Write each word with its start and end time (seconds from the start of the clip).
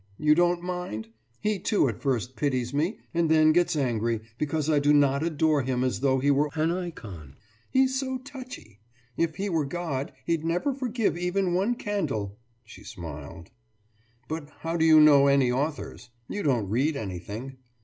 You 0.17 0.33
don't 0.33 0.63
mind? 0.63 1.09
He 1.41 1.59
too 1.59 1.87
at 1.87 2.01
first 2.01 2.35
pities 2.35 2.73
me, 2.73 2.97
and 3.13 3.29
then 3.29 3.51
gets 3.51 3.75
angry, 3.75 4.21
because 4.39 4.67
I 4.67 4.79
do 4.79 4.93
not 4.93 5.21
adore 5.21 5.61
him 5.61 5.83
as 5.83 5.99
though 5.99 6.17
he 6.17 6.31
were 6.31 6.49
an 6.55 6.71
icon. 6.71 7.35
He's 7.69 7.99
so 7.99 8.17
touchy. 8.17 8.79
If 9.15 9.35
he 9.35 9.47
were 9.47 9.63
God, 9.63 10.11
he'd 10.25 10.43
never 10.43 10.73
forgive 10.73 11.15
even 11.19 11.53
one 11.53 11.75
candle,« 11.75 12.35
she 12.63 12.83
smiled. 12.83 13.51
»But 14.27 14.49
how 14.61 14.75
do 14.75 14.85
you 14.85 14.99
know 14.99 15.27
any 15.27 15.51
authors? 15.51 16.09
You 16.27 16.41
don't 16.41 16.67
read 16.71 16.95
anything. 16.97 17.57